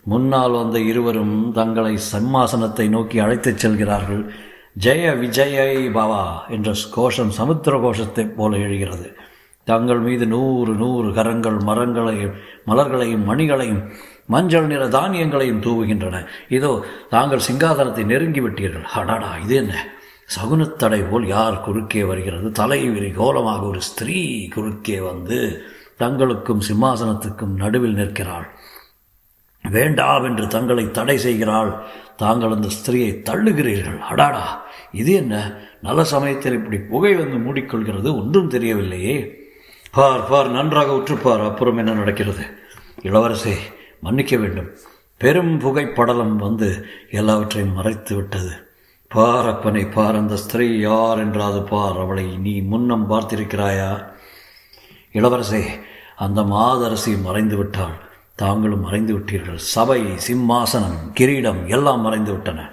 முன்னால் 0.03 0.51
வந்த 0.51 0.79
இருவரும் 0.79 1.51
தங்களை 1.51 1.97
சம்மாசனத்தை 2.11 2.89
நோக்கி 2.89 3.19
அழைத்துச் 3.19 3.57
செல்கிறார்கள். 3.57 4.31
ஜெய 4.79 5.13
விஜயை 5.23 5.91
பவா 5.91 6.49
என்ற 6.49 6.73
கோஷம் 6.91 7.29
சமுத்திர 7.29 7.77
கோஷத்தைப் 7.77 8.35
போல 8.35 8.57
எழுகிறது. 8.57 9.15
தங்கள் 9.63 9.99
மீது 9.99 10.27
நூறு 10.27 10.73
நூறு 10.73 11.13
கரங்கள் 11.13 11.57
மரங்களையும் 11.57 12.33
மலர்களையும் 12.67 13.23
மணிகளையும் 13.23 13.91
மஞ்சள் 14.25 14.65
நிற 14.65 14.87
தானியங்களையும் 14.87 15.61
தூவுகின்றன. 15.61 16.25
இதோ 16.49 16.85
தாங்கள் 17.09 17.47
சிங்காதனத்தை 17.51 18.05
நெருங்கி 18.05 18.41
விட்டீர்கள். 18.41 18.83
அடாடா 18.83 19.37
இது 19.37 19.55
என்ன? 19.55 19.87
சகுனத்தடை 20.35 21.09
போல் 21.09 21.27
யார் 21.27 21.61
குறுக்கே 21.61 22.03
வருகிறது? 22.03 22.49
தலைவிரி 22.49 23.13
கோலமாக 23.13 23.65
ஒரு 23.65 23.81
ஸ்திரீ 23.81 24.47
குறுக்கே 24.47 24.99
வந்து 24.99 25.63
தங்களுக்கும் 25.99 26.61
சிம்மாசனத்துக்கும் 26.71 27.55
நடுவில் 27.55 27.93
நிற்கிறாள். 27.93 28.49
வேண்டாம் 29.71 30.23
என்று 30.23 30.47
தங்களை 30.47 30.91
தடை 30.91 31.17
செய்கிறாள். 31.17 31.83
தாங்கள் 32.17 32.51
அந்த 32.51 32.67
ஸ்திரீயை 32.67 33.21
தள்ளுகிறீர்கள். 33.29 33.99
அடாடா! 33.99 34.65
இது 34.91 35.13
என்ன? 35.13 35.53
நல்ல 35.81 36.03
சமயத்தில் 36.03 36.53
இப்படி 36.53 36.77
புகை 36.77 37.15
வந்து 37.15 37.37
மூடிக்கொள்கிறது. 37.37 38.19
ஒன்றும் 38.19 38.49
தெரியவில்லையே. 38.49 39.33
பார் 39.91 40.27
பார் 40.29 40.49
நன்றாக 40.49 40.91
உற்றுப்பார். 40.91 41.45
அப்புறம் 41.45 41.77
என்ன 41.77 41.91
நடக்கிறது? 41.91 42.45
இளவரசே 43.03 43.53
மன்னிக்க 44.01 44.37
வேண்டும். 44.37 44.69
பெரும் 45.17 45.59
புகைப்படலம் 45.59 46.35
வந்து 46.35 46.85
எல்லாவற்றையும் 47.11 47.73
மறைத்து 47.73 48.15
விட்டது. 48.15 48.68
பாரப்பனை 49.11 49.81
பார் 49.93 50.17
அந்த 50.19 50.35
ஸ்திரீ 50.35 50.65
யார் 50.79 51.19
என்றாது 51.19 51.59
பார். 51.69 51.95
அவளை 52.03 52.25
நீ 52.43 52.51
முன்னம் 52.71 53.05
பார்த்திருக்கிறாயா? 53.11 53.91
இளவரசே 55.17 55.61
அந்த 56.15 56.39
மாதரசி 56.51 57.11
மறைந்து 57.27 57.55
விட்டாள் 57.57 57.95
தாங்களும் 58.41 58.83
மறைந்து 58.87 59.13
விட்டீர்கள் 59.15 59.57
சபை 59.75 60.01
சிம்மாசனம் 60.25 60.99
கிரீடம் 61.19 61.61
எல்லாம் 61.75 62.01
மறைந்து 62.01 62.31
விட்டன 62.31 62.67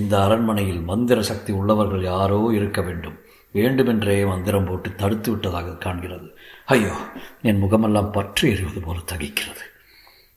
இந்த 0.00 0.14
அரண்மனையில் 0.24 0.82
மந்திர 0.90 1.18
சக்தி 1.22 1.52
உள்ளவர்கள் 1.52 2.04
யாரோ 2.12 2.40
இருக்க 2.58 2.80
வேண்டும். 2.82 3.16
வேண்டுமென்றே 3.54 4.16
மந்திரம் 4.32 4.68
போட்டு 4.68 4.88
தடுத்து 4.94 5.28
விட்டதாக 5.30 5.78
காண்கிறது. 5.84 6.28
ஐயோ 6.66 6.94
என் 7.42 7.62
முகமெல்லாம் 7.64 8.10
பற்றி 8.10 8.44
எறிவது 8.54 8.80
போல 8.80 8.98
தகிக்கிறது. 9.12 9.64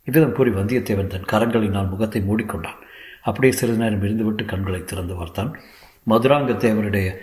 இவ்விதம் 0.07 0.35
கூறி 0.37 0.51
வந்தியத்தேவன் 0.51 1.11
தன் 1.15 1.29
கரங்களினால் 1.33 1.91
முகத்தை 1.93 2.21
மூடிக்கொண்டான். 2.29 2.79
அப்படியே 3.21 3.53
சிறிது 3.53 3.77
நேரம் 3.77 4.03
இருந்துவிட்டு 4.03 4.45
கண்களை 4.45 4.83
திறந்து 4.83 5.15
பார்த்தான் 5.15 5.59
மதுராங்கத்தேவருடைய 6.09 7.15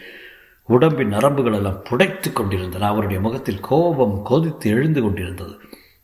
உடம்பின் 0.66 1.12
நரம்புகள் 1.12 1.54
எல்லாம் 1.54 1.82
புடைத்து 1.90 2.32
கொண்டிருந்தன. 2.32 2.86
அவருடைய 2.86 3.22
முகத்தில் 3.22 3.60
கோபம் 3.60 4.22
கொதித்து 4.22 4.70
எழுந்து 4.70 5.02
கொண்டிருந்தது. 5.02 5.54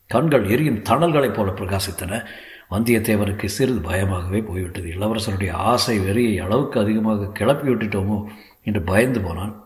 கண்கள் 0.07 0.49
எரியும் 0.49 0.83
தணல்களைப் 0.83 1.35
போல 1.35 1.51
பிரகாசித்தன. 1.51 2.27
வந்தியத்தேவனுக்கு 2.71 3.45
சிறிது 3.45 3.81
பயமாகவே 3.81 4.41
போய்விட்டது. 4.41 4.89
இளவரசனுடைய 4.89 5.51
ஆசை 5.51 6.01
வெறியை 6.01 6.45
அளவுக்கு 6.45 6.81
அதிகமாக 6.81 7.27
கிளப்பி 7.27 7.69
விட்டுட்டோமோ 7.69 8.25
என்று 8.63 8.83
பயந்து 8.83 9.21
போனான். 9.21 9.65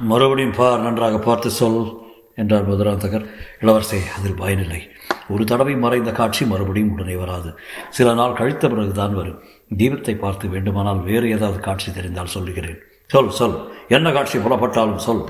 மறுபடியும் 0.00 0.56
பார் 0.56 0.80
நன்றாக 0.80 1.18
பார்த்து 1.18 1.50
சொல் 1.50 1.92
என்றார் 2.36 2.70
மதுராந்தகர். 2.70 3.26
இளவரசே 3.60 4.00
அதில் 4.18 4.38
பயனில்லை. 4.38 4.88
ஒரு 5.28 5.44
தடவை 5.44 5.76
மறைந்த 5.76 6.12
காட்சி 6.12 6.46
மறுபடியும் 6.46 6.92
உடனே 6.92 7.14
வராது. 7.14 7.58
சில 7.90 8.14
நாள் 8.14 8.32
கழித்த 8.32 8.68
பிறகுதான் 8.68 9.14
வரும். 9.14 9.42
தீபத்தை 9.76 10.18
பார்த்து 10.18 10.48
வேண்டுமானால் 10.48 11.02
வேறு 11.02 11.30
ஏதாவது 11.30 11.60
காட்சி 11.60 11.92
தெரிந்தால் 11.92 12.26
சொல்லுகிறேன். 12.26 12.78
சொல் 13.06 13.30
சொல். 13.30 13.72
என்ன 13.88 14.12
காட்சி 14.12 14.38
புலப்பட்டாலும் 14.38 14.96
சொல். 14.96 15.24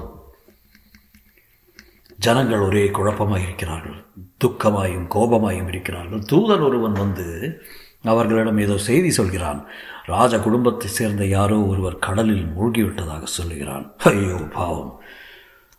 ஜனங்கள் 2.18 2.58
ஒரே 2.58 2.90
குழப்பமாக 2.90 3.42
இருக்கிறார்கள் 3.42 4.04
துக்கமாயும் 4.44 5.06
கோபமாயும் 5.14 5.68
இருக்கிறார்கள். 5.68 6.18
தூதன் 6.18 6.62
ஒருவன் 6.62 6.92
வந்து 6.92 7.60
அவர்களிடம் 8.02 8.58
ஏதோ 8.58 8.78
செய்தி 8.78 9.10
சொல்கிறான். 9.10 9.66
ராஜ 10.04 10.38
குடும்பத்தை 10.38 10.90
சேர்ந்த 10.90 11.26
யாரோ 11.26 11.60
ஒருவர் 11.60 11.98
கடலில் 11.98 12.46
மூழ்கிவிட்டதாக 12.46 13.22
சொல்லுகிறான். 13.22 13.92
ஐயோ 13.98 14.36
பாவம். 14.52 15.00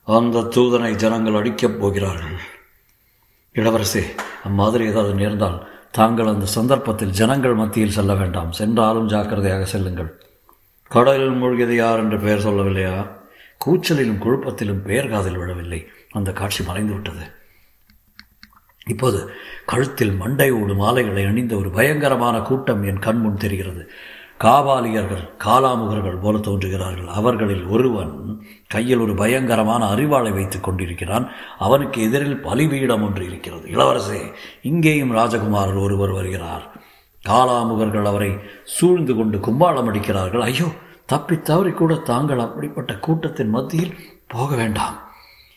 அந்த 0.04 0.40
தூதனை 0.40 0.96
ஜனங்கள் 0.96 1.34
அடிக்கப் 1.34 1.80
போகிறார்கள். 1.80 2.40
இளவரசே 3.56 4.04
அம்மாதிரி 4.44 4.86
ஏதாவது 4.86 5.14
நேர்ந்தால் 5.14 5.68
தாங்கள் 5.92 6.28
அந்த 6.28 6.46
சந்தர்ப்பத்தில் 6.46 7.10
ஜனங்கள் 7.10 7.54
மத்தியில் 7.54 7.96
செல்ல 7.98 8.14
வேண்டாம். 8.16 8.52
சென்றாலும் 8.52 9.08
ஜாக்கிரதையாக 9.08 9.66
செல்லுங்கள். 9.66 10.22
கடலில் 10.88 11.42
மூழ்கியது 11.42 11.76
யார் 11.76 11.98
என்று 11.98 12.20
பெயர் 12.20 12.46
சொல்லவில்லையா? 12.46 13.08
கூச்சலிலும் 13.66 14.18
குழப்பத்திலும் 14.18 14.84
பெயர் 14.84 15.10
காதில் 15.10 15.38
விழவில்லை. 15.38 15.88
அந்த 16.12 16.32
காட்சி 16.32 16.64
மறைந்து 16.64 16.94
விட்டது 16.94 17.26
இப்போது 18.88 19.30
கழுத்தில் 19.66 20.12
மண்டை 20.12 20.52
ஓடும் 20.52 20.78
மாலைகளை 20.78 21.26
அணிந்த 21.26 21.56
ஒரு 21.56 21.70
பயங்கரமான 21.70 22.40
கூட்டம் 22.40 22.84
என் 22.84 23.00
கண்முன் 23.00 23.38
தெரிகிறது. 23.38 23.92
காபாலியர்கள் 24.40 25.30
காலாமுகர்கள் 25.46 26.22
போல 26.22 26.38
தோன்றுகிறார்கள். 26.38 27.06
அவர்களில் 27.06 27.66
ஒருவன் 27.66 28.44
கையில் 28.68 28.98
ஒரு 28.98 29.16
பயங்கரமான 29.16 29.94
அறிவாளை 29.94 30.34
வைத்துக் 30.34 30.64
கொண்டிருக்கிறான். 30.64 31.30
அவனுக்கு 31.58 32.02
எதிரில் 32.02 32.42
பலிபீடம் 32.42 33.04
ஒன்று 33.04 33.26
இருக்கிறது. 33.26 33.70
இளவரசே 33.70 34.34
இங்கேயும் 34.62 35.16
ராஜகுமாரர் 35.16 35.82
ஒருவர் 35.82 36.10
வருகிறார். 36.10 36.82
காலாமுகர்கள் 37.30 38.04
அவரை 38.04 38.38
சூழ்ந்து 38.64 39.16
கொண்டு 39.16 39.38
கும்பாளம் 39.38 39.90
அடிக்கிறார்கள். 39.90 40.42
ஐயோ 40.42 40.66
தப்பி 41.06 41.42
தவறி 41.42 41.72
கூட 41.72 41.96
தாங்கள் 41.96 42.40
அப்படிப்பட்ட 42.40 42.96
கூட்டத்தின் 42.96 43.50
மத்தியில் 43.50 43.96
போக 44.28 44.56
வேண்டாம். 44.56 45.00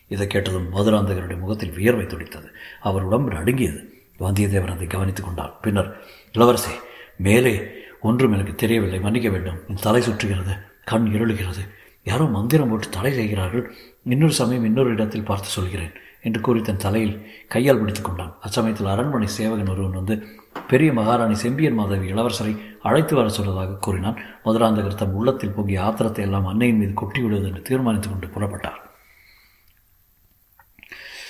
இதை 0.09 0.27
கேட்டதும் 0.27 0.75
மதுராந்தகருடைய 0.75 1.39
முகத்தில் 1.39 1.75
வியர்வை 1.75 2.07
துடித்தது. 2.07 2.49
அவர் 2.81 3.03
உடம்பு 3.03 3.31
நடுங்கியது. 3.31 3.93
வந்தியத்தேவன் 4.21 4.71
அதை 4.71 4.87
கவனித்துக் 4.87 5.25
கொண்டார். 5.25 5.61
பின்னர் 5.61 6.03
இளவரசே 6.33 6.75
மேலே 7.17 7.77
ஒன்றும் 8.01 8.33
எனக்கு 8.33 8.55
தெரியவில்லை. 8.55 9.01
மன்னிக்க 9.01 9.29
வேண்டும். 9.29 9.61
என் 9.69 9.83
தலை 9.83 10.03
சுற்றுகிறது. 10.03 10.55
கண் 10.85 11.07
இருளுகிறது. 11.07 11.63
யாரோ 12.05 12.25
மந்திரம் 12.25 12.69
போட்டு 12.69 12.89
தடை 12.89 13.13
செய்கிறார்கள் 13.13 13.75
இன்னொரு 14.05 14.33
சமயம் 14.33 14.65
இன்னொரு 14.65 14.91
இடத்தில் 14.91 15.23
பார்த்து 15.23 15.49
சொல்கிறேன் 15.49 15.93
என்று 16.23 16.41
கூறி 16.41 16.61
தன் 16.61 16.77
தலையில் 16.77 17.27
கையால் 17.49 17.79
பிடித்து 17.79 18.03
கொண்டான். 18.03 18.37
அச்சமயத்தில் 18.41 18.87
அரண்மனை 18.87 19.27
சேவகன் 19.27 19.69
ஒருவன் 19.69 19.91
வந்து 19.91 20.27
பெரிய 20.69 20.93
மகாராணி 20.93 21.35
செம்பியன் 21.35 21.75
மாதவி 21.75 22.13
இளவரசரை 22.13 22.59
அழைத்து 22.83 23.15
வர 23.17 23.29
சொன்னதாக 23.29 23.79
கூறினான். 23.81 24.19
மதுராந்தகர் 24.45 24.95
தம் 24.95 25.15
உள்ளத்தில் 25.15 25.51
பொங்கிய 25.51 25.83
ஆத்திரத்தை 25.83 26.25
எல்லாம் 26.25 26.47
அன்னையின் 26.47 26.79
மீது 26.79 26.93
கொட்டி 26.93 27.21
விடுவது 27.21 27.47
என்று 27.47 27.63
தீர்மானித்துக் 27.63 28.13
கொண்டு 28.13 28.27
புறப்பட்டார். 28.27 28.81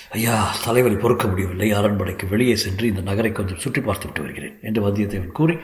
ஐயா 0.09 0.53
தலைவலி 0.65 0.95
பொறுக்க 0.95 1.27
முடியவில்லை. 1.27 1.71
அரண்மனைக்கு 1.71 2.27
வெளியே 2.27 2.55
சென்று 2.55 2.87
இந்த 2.87 3.01
நகரை 3.01 3.31
கொஞ்சம் 3.31 3.57
சுற்றி 3.57 3.81
பார்த்துவிட்டு 3.81 4.21
வருகிறேன் 4.21 4.57
என்று 4.61 4.89
வந்தியத்தேவன் 4.89 5.37
கூறி 5.41 5.57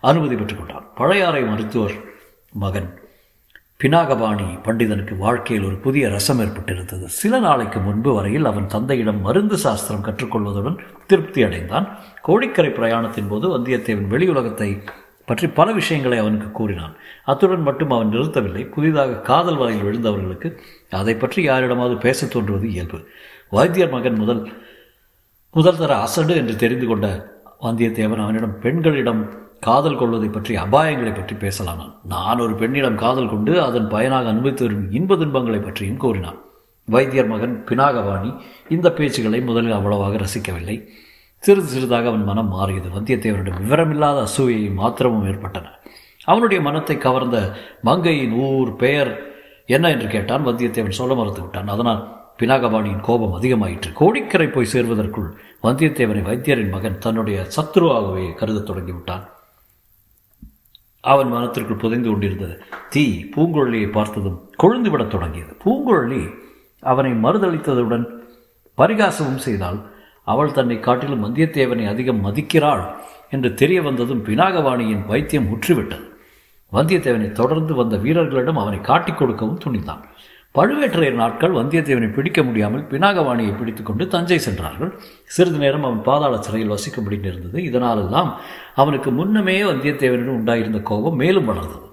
அனுமதி 0.00 0.34
பெற்றுக்கொண்டான் 0.34 0.86
பழையாறை 0.94 1.42
மருத்துவர் 1.42 1.92
மகன் 2.52 3.00
பினாகபாணி 3.84 4.60
பண்டிதனுக்கு 4.64 5.16
வாழ்க்கையில் 5.16 5.66
ஒரு 5.66 5.76
புதிய 5.76 6.08
ரசம் 6.08 6.40
ஏற்பட்டிருந்தது. 6.40 7.04
சில 7.04 7.38
நாளைக்கு 7.38 7.80
முன்பு 7.80 8.14
வரையில் 8.14 8.44
அவன் 8.44 8.66
தந்தையிடம் 8.66 9.20
மருந்து 9.20 9.58
சாஸ்திரம் 9.58 10.04
கற்றுக்கொள்வதுடன் 10.04 10.78
திருப்தி 11.06 11.42
அடைந்தான். 11.42 11.96
கோடிக்கரை 12.22 12.70
பிரயாணத்தின் 12.70 13.28
போது 13.28 13.58
வந்தியத்தேவன் 13.58 14.10
வெளியுலகத்தை 14.10 14.86
பற்றி 15.26 15.48
பல 15.48 15.72
விஷயங்களை 15.72 16.18
அவனுக்கு 16.18 16.50
கூறினான். 16.50 16.94
அத்துடன் 17.24 17.62
மட்டும் 17.62 17.90
அவன் 17.90 18.10
நிறுத்தவில்லை. 18.10 18.70
புதிதாக 18.70 19.20
காதல் 19.20 19.56
வலையில் 19.56 19.84
விழுந்தவர்களுக்கு 19.84 20.58
அதை 20.90 21.14
பற்றி 21.14 21.42
யாரிடமாவது 21.42 21.96
பேசத் 21.96 22.30
தோன்றுவது 22.30 22.70
இயல்பு. 22.70 22.98
வைத்தியர் 23.50 23.90
மகன் 23.90 24.14
முதல் 24.14 24.62
முதல் 25.52 25.76
தர 25.76 25.96
அசடு 25.96 26.34
என்று 26.34 26.56
தெரிந்து 26.56 26.86
கொண்ட 26.86 27.36
வந்தியத்தேவன் 27.62 28.22
அவனிடம் 28.22 28.58
பெண்களிடம் 28.58 29.47
காதல் 29.60 29.96
கொள்வதை 29.96 30.28
பற்றி 30.28 30.56
அபாயங்களை 30.56 31.12
பற்றி 31.14 31.34
பேசலானான் 31.34 31.94
நான். 32.04 32.38
ஒரு 32.38 32.54
பெண்ணிடம் 32.54 32.96
காதல் 32.96 33.28
கொண்டு 33.28 33.62
அதன் 33.62 33.88
பயனாக 33.88 34.28
அனுபவித்து 34.28 34.66
வரும் 34.66 34.90
இன்ப 34.90 35.16
துன்பங்களை 35.16 35.58
பற்றியும் 35.58 35.96
கூறினான். 35.96 36.38
வைத்தியர் 36.84 37.26
மகன் 37.26 37.64
பினாகவாணி 37.68 38.40
இந்த 38.68 38.88
பேச்சுகளை 38.96 39.44
முதலில் 39.44 39.72
அவ்வளவாக 39.72 40.16
ரசிக்கவில்லை. 40.16 40.88
சிறிது 41.38 41.66
சிறிதாக 41.66 42.08
அவன் 42.08 42.24
மனம் 42.24 42.48
மாறியது. 42.48 42.88
வந்தியத்தேவனிடம் 42.88 43.58
விவரமில்லாத 43.64 44.26
அசூயையும் 44.28 44.74
மாத்திரமும் 44.74 45.26
ஏற்பட்டன. 45.26 45.66
அவனுடைய 46.24 46.62
மனத்தை 46.62 46.98
கவர்ந்த 46.98 47.56
மங்கையின் 47.82 48.32
ஊர் 48.32 48.76
பெயர் 48.76 49.10
என்ன 49.66 49.90
என்று 49.90 50.06
கேட்டான். 50.06 50.46
வந்தியத்தேவன் 50.46 50.98
சொல்ல 51.00 51.14
மறுத்து 51.14 51.40
விட்டான். 51.40 51.68
அதனால் 51.68 52.32
பினாகபாணியின் 52.38 53.00
கோபம் 53.00 53.42
அதிகமாயிற்று. 53.42 53.92
கோடிக்கரை 53.92 54.46
போய் 54.46 54.72
சேர்வதற்குள் 54.72 55.30
வந்தியத்தேவனை 55.62 56.22
வைத்தியரின் 56.30 56.70
மகன் 56.70 56.98
தன்னுடைய 56.98 57.46
சத்ருவாகவே 57.56 58.34
கருதத் 58.34 58.70
தொடங்கிவிட்டான் 58.70 59.24
அவன் 61.00 61.28
மனத்திற்குள் 61.28 61.76
புதைந்து 61.76 62.08
கொண்டிருந்தது. 62.08 62.62
தீ 62.90 63.24
பூங்குழலியை 63.36 63.90
பார்த்ததும் 63.90 64.50
கொழுந்துவிடத் 64.62 65.08
தொடங்கியது. 65.08 65.56
பூங்குழலி 65.64 66.34
அவனை 66.80 67.12
மறுதளித்ததுடன் 67.12 68.06
பரிகாசமும் 68.78 69.36
செய்தால் 69.36 69.90
அவள் 70.24 70.52
தன்னை 70.52 70.80
காட்டிலும் 70.80 71.24
வந்தியத்தேவனை 71.24 71.88
அதிகம் 71.88 72.24
மதிக்கிறாள் 72.24 72.84
என்று 73.30 73.54
தெரிய 73.54 73.82
வந்ததும் 73.82 74.24
பினாகவாணியின் 74.24 75.06
வைத்தியம் 75.06 75.46
முற்றிவிட்டது 75.46 76.06
வந்தியத்தேவனை 76.72 77.32
தொடர்ந்து 77.32 77.74
வந்த 77.74 77.96
வீரர்களிடம் 77.96 78.58
அவனை 78.58 78.80
காட்டிக் 78.80 79.18
கொடுக்கவும் 79.18 79.58
துணிந்தான். 79.64 80.02
பழுவேற்றையர் 80.54 81.14
நாட்கள் 81.14 81.52
வந்தியத்தேவனை 81.52 82.12
பிடிக்க 82.12 82.42
முடியாமல் 82.42 82.86
பினாகவாணியை 82.86 83.58
பிடித்துக்கொண்டு 83.58 84.08
தஞ்சை 84.08 84.38
சென்றார்கள். 84.38 85.00
சிறிது 85.24 85.58
நேரம் 85.58 85.84
அவன் 85.84 86.02
பாதாள 86.02 86.42
சிறையில் 86.42 86.70
வசிக்கும்படி 86.70 87.18
நேர்ந்தது. 87.20 87.60
இதனாலெல்லாம் 87.60 88.32
அவனுக்கு 88.74 89.10
முன்னமே 89.10 89.62
வந்தியத்தேவனிடம் 89.62 90.38
உண்டாயிருந்த 90.40 90.82
கோபம் 90.82 91.16
மேலும் 91.16 91.44
வளர்ந்தது. 91.44 91.86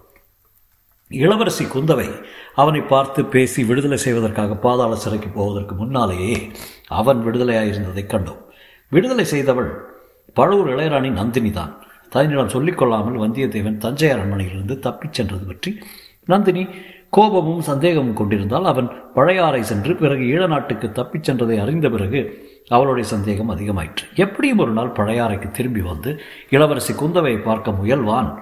இளவரசி 1.07 1.65
குந்தவை 1.65 2.23
அவனை 2.55 2.81
பார்த்து 2.81 3.25
பேசி 3.25 3.63
விடுதலை 3.63 3.97
செய்வதற்காக 3.97 4.55
பாதாள 4.55 4.95
சிறைக்கு 4.95 5.29
போவதற்கு 5.29 5.75
முன்னாலேயே 5.75 6.51
அவன் 6.87 7.25
விடுதலையாயிருந்ததைக் 7.25 8.13
கண்டோம். 8.13 8.41
விடுதலை 8.89 9.25
செய்தவள் 9.25 9.85
பழுவூர் 10.33 10.69
இளையராணி 10.69 11.09
நந்தினி 11.09 11.51
தான் 11.51 11.83
தன்னிடம் 12.09 12.49
சொல்லிக்கொள்ளாமல் 12.49 13.19
வந்தியத்தேவன் 13.19 13.77
தஞ்சை 13.77 14.09
அரண்மனையிலிருந்து 14.09 14.79
தப்பிச் 14.79 15.13
சென்றது 15.13 15.45
பற்றி 15.45 15.79
நந்தினி 16.25 16.67
கோபமும் 17.09 17.61
சந்தேகமும் 17.61 18.13
கொண்டிருந்தால் 18.13 18.65
அவன் 18.65 18.89
பழையாறை 19.13 19.63
சென்று 19.63 19.95
பிறகு 19.95 20.21
ஈழ 20.21 20.47
நாட்டுக்கு 20.47 20.91
தப்பிச் 20.91 21.31
சென்றதை 21.31 21.61
அறிந்த 21.61 21.89
பிறகு 21.89 22.21
அவளுடைய 22.67 23.09
சந்தேகம் 23.09 23.51
அதிகமாயிற்று. 23.51 24.05
எப்படியும் 24.15 24.57
ஒரு 24.57 24.71
நாள் 24.71 24.87
பழையாறைக்கு 24.87 25.51
திரும்பி 25.51 25.81
வந்து 25.81 26.21
இளவரசி 26.49 26.93
குந்தவையை 26.93 27.43
பார்க்க 27.43 27.71
முயல்வான் 27.71 28.35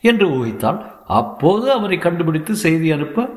என்று 0.00 0.28
ஊகித்தால் 0.28 0.80
அப்போது 1.06 1.72
அவனை 1.72 1.98
கண்டுபிடித்து 1.98 2.54
செய்தி 2.54 2.90
அனுப்ப 2.90 3.28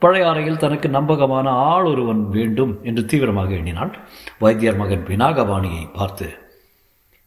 பழையாறையில் 0.00 0.56
தனக்கு 0.56 0.88
நம்பகமான 0.88 1.50
ஆள் 1.50 1.84
ஒருவன் 1.84 2.28
வேண்டும் 2.28 2.78
என்று 2.82 3.04
தீவிரமாக 3.04 3.54
எண்ணினாள் 3.54 3.98
வைத்தியர் 4.38 4.76
மகன் 4.76 5.06
பினாகபாணியை 5.06 5.84
பார்த்து 5.92 6.28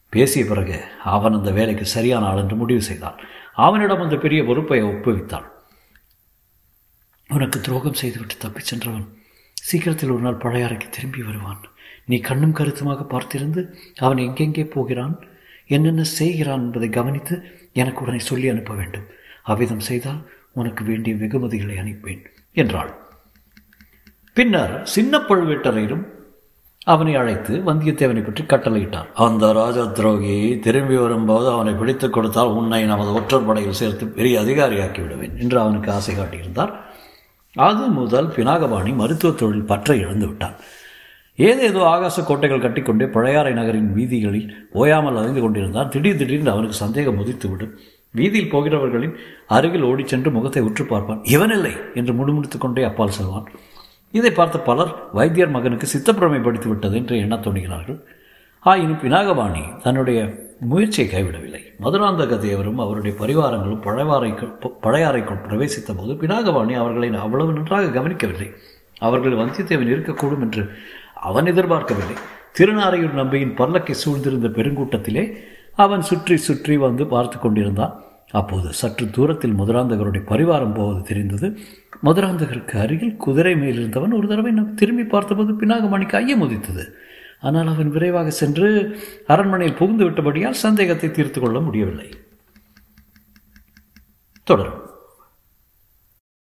பேசிய 0.10 0.46
பிறகு 0.46 0.80
அவன் 1.04 1.34
அந்த 1.34 1.52
வேலைக்கு 1.52 1.86
சரியான 1.86 2.26
ஆள் 2.26 2.38
என்று 2.38 2.56
முடிவு 2.56 2.82
செய்தான். 2.82 3.18
அவனிடம் 3.54 4.02
அந்த 4.02 4.16
பெரிய 4.16 4.44
பொறுப்பை 4.44 4.84
ஒப்புவித்தாள் 4.84 5.48
உனக்கு 7.34 7.62
துரோகம் 7.62 7.94
செய்துவிட்டு 7.94 8.36
தப்பிச் 8.38 8.66
சென்றவன். 8.66 9.08
சீக்கிரத்தில் 9.54 10.12
ஒரு 10.12 10.22
நாள் 10.22 10.42
பழையாறைக்கு 10.44 10.88
திரும்பி 10.90 11.22
வருவான். 11.24 11.62
நீ 12.06 12.18
கண்ணும் 12.18 12.52
கருத்துமாக 12.52 13.02
பார்த்திருந்து 13.04 13.62
அவன் 13.96 14.18
எங்கெங்கே 14.18 14.66
போகிறான்? 14.66 15.16
என்னென்ன 15.68 16.04
செய்கிறான் 16.04 16.64
என்பதை 16.64 16.90
கவனித்து 16.90 17.36
எனக்கு 17.74 18.02
உடனே 18.02 18.20
சொல்லி 18.20 18.50
அனுப்ப 18.50 18.74
வேண்டும். 18.74 19.06
அவ்விதம் 19.44 19.80
செய்தால் 19.80 20.22
உனக்கு 20.54 20.84
வேண்டிய 20.84 21.16
வெகுமதிகளை 21.16 21.76
அனுப்பேன் 21.80 22.24
என்றாள். 22.54 22.92
பின்னர் 24.34 24.74
சின்ன 24.84 25.18
பழுவேட்டரையரும் 25.18 26.06
அவனை 26.84 27.16
அழைத்து 27.16 27.54
வந்தியத்தேவனை 27.66 28.22
பற்றி 28.24 28.44
கட்டளையிட்டார். 28.44 29.08
அந்த 29.14 29.52
ராஜ 29.52 29.80
துரோகி 29.88 30.60
திரும்பி 30.60 30.96
வரும்போது 30.96 31.48
அவனை 31.50 31.74
பிடித்துக் 31.74 32.14
கொடுத்தால் 32.14 32.48
உன்னை 32.48 32.84
நமது 32.86 33.14
ஒற்றர் 33.14 33.46
படையில் 33.46 33.82
சேர்த்து 33.82 34.08
பெரிய 34.08 34.42
அதிகாரியாக்கி 34.42 35.02
விடுவேன் 35.02 35.38
என்று 35.38 35.60
அவனுக்கு 35.60 35.92
ஆசை 35.92 36.16
காட்டியிருந்தார். 36.16 36.74
ஆக 37.56 37.88
முதல் 37.88 38.28
பினாகபாணி 38.28 38.96
மருத்துவ 38.96 39.36
தொழில் 39.36 39.66
பற்ற 39.66 39.96
இழந்து 39.96 40.28
விட்டான். 40.28 40.56
ஏதேதோ 41.36 41.80
ஆகாச 41.80 42.24
கோட்டைகள் 42.24 42.62
கட்டிக்கொண்டே 42.62 43.06
பழையாறை 43.06 43.54
நகரின் 43.54 43.94
வீதிகளில் 43.94 44.68
ஓயாமல் 44.72 45.18
அலைந்து 45.18 45.42
கொண்டிருந்தான். 45.42 45.90
திடீர் 45.90 46.18
திடீர்னு 46.18 46.52
அவனுக்கு 46.52 46.76
சந்தேகம் 46.76 47.20
உதித்துவிடும் 47.20 47.74
வீதியில் 48.12 48.50
போகிறவர்களின் 48.50 49.16
அருகில் 49.48 49.82
ஓடிச் 49.82 50.08
சென்று 50.08 50.32
முகத்தை 50.32 50.62
உற்று 50.62 50.86
பார்ப்பான். 50.86 51.24
இவனில்லை! 51.24 51.74
என்று 51.94 52.14
முடுமுடித்துக் 52.14 52.58
கொண்டே 52.58 52.84
அப்பால் 52.84 53.10
செல்வான். 53.10 53.48
இதை 54.12 54.32
பார்த்த 54.32 54.60
பலர் 54.60 54.96
வைத்தியர் 55.14 55.50
மகனுக்கு 55.50 55.88
சித்தப்பிரமை 55.88 56.44
படித்து 56.44 56.70
விட்டது 56.70 56.96
என்று 56.96 57.18
எண்ணத் 57.18 57.48
தோணுகிறார்கள் 57.48 58.00
ஆயினும் 58.60 58.98
பினாகபாணி 58.98 59.82
தன்னுடைய 59.82 60.49
முயற்சியை 60.62 61.08
கைவிடவில்லை. 61.10 61.62
மதுராந்தக 61.82 62.36
தேவரும் 62.36 62.76
அவருடைய 62.76 63.18
பரிவாரங்களும் 63.20 63.84
பழையாறைக்குள் 63.86 64.54
பழையாறைக்குள் 64.86 65.44
பிரவேசித்த 65.46 65.94
போது 65.98 66.14
பினாகபாணி 66.14 66.74
அவர்களை 66.74 67.10
அவ்வளவு 67.16 67.54
நன்றாக 67.54 67.88
கவனிக்கவில்லை. 67.88 68.50
அவர்கள் 68.98 69.34
வந்தியத்தேவன் 69.34 69.92
இருக்கக்கூடும் 69.94 70.42
என்று 70.42 70.70
அவன் 71.14 71.46
எதிர்பார்க்கவில்லை. 71.46 72.18
திருநாரையூர் 72.60 73.14
நம்பியின் 73.14 73.56
பல்லக்கை 73.58 73.96
சூழ்ந்திருந்த 74.04 74.48
பெருங்கூட்டத்திலே 74.48 75.34
அவன் 75.76 76.02
சுற்றி 76.02 76.38
சுற்றி 76.38 76.78
வந்து 76.78 77.06
பார்த்து 77.08 77.40
கொண்டிருந்தான். 77.40 78.04
அப்போது 78.32 78.74
சற்று 78.74 79.10
தூரத்தில் 79.10 79.56
மதுராந்தகருடைய 79.58 80.24
பரிவாரம் 80.26 80.74
போவது 80.74 81.02
தெரிந்தது. 81.04 81.58
மதுராந்தகருக்கு 82.04 82.76
அருகில் 82.76 83.16
குதிரை 83.18 83.56
மேலிருந்தவன் 83.56 84.18
ஒரு 84.18 84.28
தடவை 84.28 84.52
திரும்பி 84.76 85.04
பார்த்தபோது 85.04 85.54
பினாகமணிக்கு 85.54 86.16
ஐயம் 86.16 86.40
உதித்தது. 86.40 86.96
ஆனால் 87.42 87.68
அவன் 87.68 87.90
விரைவாக 87.90 88.30
சென்று 88.30 89.00
அரண்மனையில் 89.28 89.78
புகுந்து 89.78 90.10
விட்டபடியால் 90.10 90.64
சந்தேகத்தை 90.66 91.12
தீர்த்து 91.12 91.42
கொள்ள 91.42 91.60
முடியவில்லை. 91.60 92.10
தொடரும். 94.44 94.89